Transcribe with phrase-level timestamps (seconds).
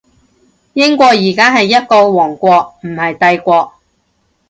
[0.73, 3.71] 英國而家係一個王國，唔係帝國